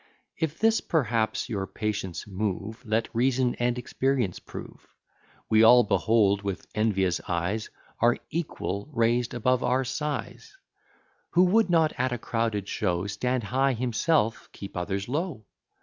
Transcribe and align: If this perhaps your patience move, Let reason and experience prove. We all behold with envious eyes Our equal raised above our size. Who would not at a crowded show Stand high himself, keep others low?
If 0.35 0.57
this 0.57 0.81
perhaps 0.81 1.47
your 1.47 1.67
patience 1.67 2.25
move, 2.25 2.83
Let 2.83 3.13
reason 3.13 3.53
and 3.59 3.77
experience 3.77 4.39
prove. 4.39 4.87
We 5.47 5.61
all 5.61 5.83
behold 5.83 6.41
with 6.41 6.65
envious 6.73 7.21
eyes 7.27 7.69
Our 7.99 8.17
equal 8.31 8.89
raised 8.91 9.35
above 9.35 9.61
our 9.63 9.83
size. 9.83 10.57
Who 11.33 11.43
would 11.43 11.69
not 11.69 11.93
at 11.99 12.11
a 12.11 12.17
crowded 12.17 12.67
show 12.67 13.05
Stand 13.05 13.43
high 13.43 13.73
himself, 13.73 14.49
keep 14.51 14.75
others 14.75 15.07
low? 15.07 15.45